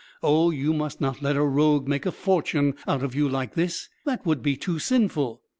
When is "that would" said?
4.03-4.41